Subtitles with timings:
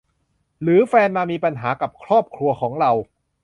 [0.61, 2.91] หรือแฟนมามีปัญหากับครอบครัวของเรา